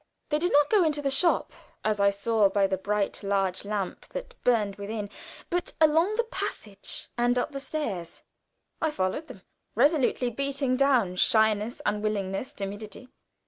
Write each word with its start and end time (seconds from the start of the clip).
They 0.29 0.39
did 0.39 0.51
not 0.51 0.71
go 0.71 0.83
into 0.83 1.03
the 1.03 1.11
shop, 1.11 1.53
as 1.85 1.99
I 1.99 2.09
saw 2.09 2.49
by 2.49 2.65
the 2.65 2.75
bright 2.75 3.21
large 3.21 3.63
lamp 3.63 4.07
that 4.09 4.33
burned 4.43 4.77
within, 4.77 5.11
but 5.51 5.73
along 5.79 6.15
the 6.15 6.23
passage 6.23 7.07
and 7.19 7.37
up 7.37 7.51
the 7.51 7.59
stairs. 7.59 8.23
I 8.81 8.89
followed 8.89 9.27
them, 9.27 9.43
resolutely 9.75 10.31
beating 10.31 10.75
down 10.75 11.17
shyness, 11.17 11.83
unwillingness, 11.85 12.53
timidity. 12.53 13.09